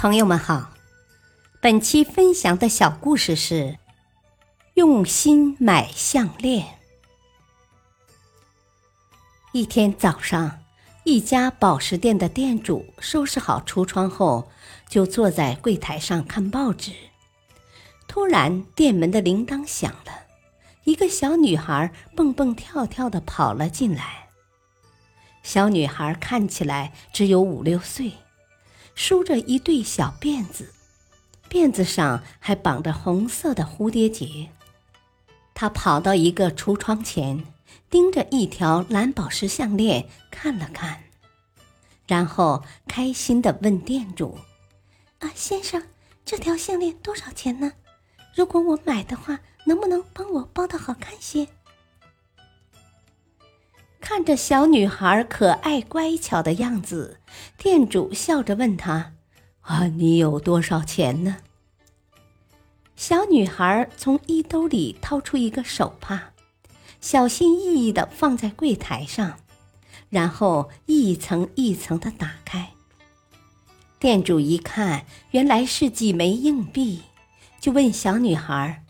[0.00, 0.74] 朋友们好，
[1.60, 3.78] 本期分享的小故事是
[4.74, 6.78] 用心买项链。
[9.50, 10.60] 一天早上，
[11.02, 14.48] 一家宝石店的店主收拾好橱窗后，
[14.88, 16.92] 就坐在柜台上看报纸。
[18.06, 20.12] 突然，店门的铃铛响了，
[20.84, 24.28] 一个小女孩蹦蹦跳跳的跑了进来。
[25.42, 28.12] 小女孩看起来只有五六岁。
[28.98, 30.74] 梳着一对小辫子，
[31.48, 34.48] 辫子上还绑着红色的蝴蝶结。
[35.54, 37.44] 他跑到一个橱窗前，
[37.88, 41.04] 盯着一条蓝宝石项链看了看，
[42.08, 44.36] 然后开心地问店主
[45.20, 45.80] ：“啊，先生，
[46.24, 47.74] 这条项链多少钱呢？
[48.34, 51.46] 如果我买的话，能不能帮我包的好看些？”
[54.10, 57.20] 看着小女孩可爱乖巧的样子，
[57.58, 59.12] 店主笑着问她
[59.60, 61.36] ：“啊，你有多少钱呢？”
[62.96, 66.30] 小女孩从衣兜里掏出一个手帕，
[67.02, 69.40] 小心翼翼地放在柜台上，
[70.08, 72.70] 然后一层一层地打开。
[73.98, 77.02] 店主一看，原来是几枚硬币，
[77.60, 78.86] 就问小女孩：“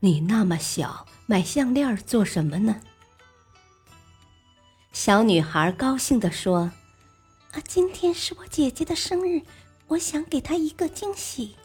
[0.00, 2.76] 你那么小，买项链做什么呢？”
[5.04, 6.70] 小女孩高兴地说
[7.50, 9.42] ：“啊，今天是我姐姐的生日，
[9.88, 11.56] 我想给她一个惊喜。”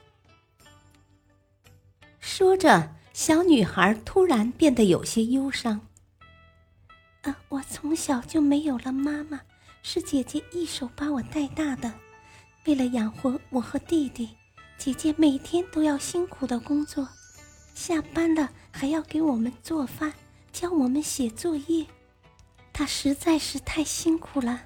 [2.19, 5.81] 说着，小女孩突然变得有些忧伤。
[7.21, 9.39] “啊，我从小就没有了妈妈，
[9.83, 11.93] 是姐姐一手把我带大的。
[12.65, 14.29] 为了养活我和弟弟，
[14.79, 17.07] 姐姐每天都要辛苦的工作，
[17.75, 20.11] 下班了还要给我们做饭，
[20.51, 21.85] 教我们写作业。”
[22.77, 24.65] 他实在是太辛苦了。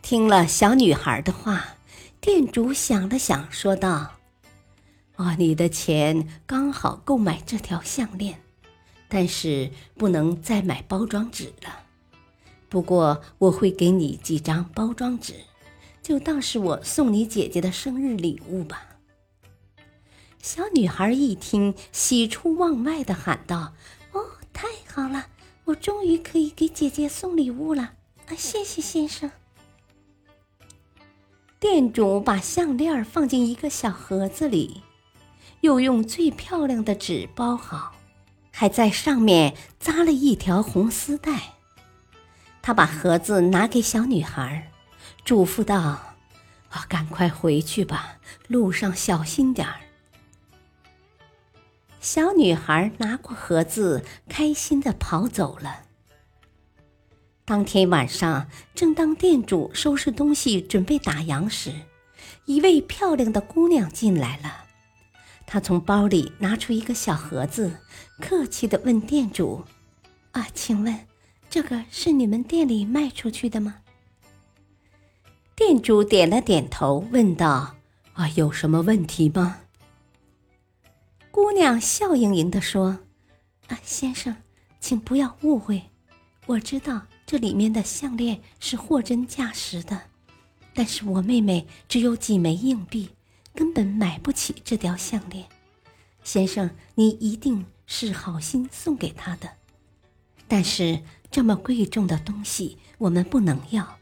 [0.00, 1.78] 听了小女孩的话，
[2.20, 4.12] 店主想了想，说道
[5.18, 8.40] ：“哦，你的钱刚好购买这条项链，
[9.08, 11.80] 但是不能再买包装纸了。
[12.68, 15.34] 不过我会给你几张包装纸，
[16.00, 18.86] 就当是我送你姐姐的生日礼物吧。”
[20.40, 23.74] 小女孩一听，喜出望外的喊道
[24.14, 25.26] ：“哦，太好了！”
[25.70, 27.92] 我终于可以给姐姐送礼物了
[28.26, 28.34] 啊！
[28.36, 29.30] 谢谢先生。
[31.60, 34.82] 店主把项链放进一个小盒子里，
[35.60, 37.92] 又用最漂亮的纸包好，
[38.50, 41.54] 还在上面扎了一条红丝带。
[42.62, 44.72] 他把盒子拿给小女孩，
[45.24, 46.16] 嘱咐道
[46.70, 49.78] ：“啊，赶快回去吧，路上小心点儿。”
[52.00, 55.82] 小女孩拿过盒子，开心的跑走了。
[57.44, 61.72] 当天晚上，正当店主收拾东西准备打烊时，
[62.46, 64.64] 一位漂亮的姑娘进来了。
[65.46, 67.70] 她从包里拿出一个小盒子，
[68.18, 69.64] 客气的问店主
[70.32, 71.00] ：“啊，请问，
[71.50, 73.76] 这个是你们店里卖出去的吗？”
[75.54, 77.74] 店主点了点头，问道
[78.14, 79.58] ：“啊，有什么问题吗？”
[81.30, 82.98] 姑娘笑盈盈地说
[83.68, 84.36] ：“啊，先生，
[84.80, 85.80] 请不要误会，
[86.46, 90.02] 我知道这里面的项链是货真价实的，
[90.74, 93.10] 但是我妹妹只有几枚硬币，
[93.54, 95.46] 根本买不起这条项链。
[96.24, 99.48] 先生，你一定是好心送给她的，
[100.48, 103.98] 但是这么贵重的东西我们不能要。”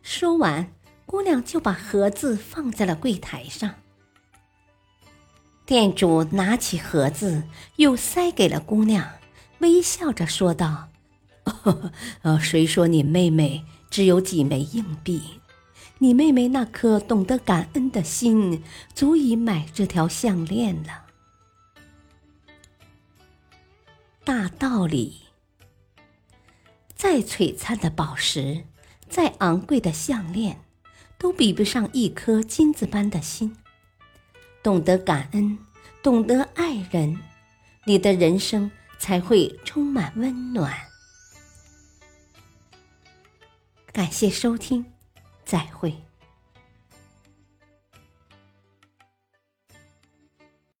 [0.00, 0.72] 说完，
[1.06, 3.74] 姑娘就把盒子放在了柜台上。
[5.64, 7.44] 店主拿起盒子，
[7.76, 9.08] 又塞给了姑娘，
[9.60, 10.88] 微笑着说道
[12.22, 15.22] ：“呃，谁说你妹妹只有几枚硬币？
[15.98, 21.04] 你妹妹那颗懂得感恩的心，足以买这条项链了。”
[24.24, 25.20] 大道理：
[26.94, 28.64] 再璀璨的宝石，
[29.08, 30.64] 再昂贵的项链，
[31.18, 33.56] 都比不上一颗金子般的心。
[34.62, 35.58] 懂得感恩，
[36.02, 37.18] 懂得爱人，
[37.84, 40.72] 你的人生才会充满温暖。
[43.92, 44.84] 感谢收听，
[45.44, 45.94] 再会。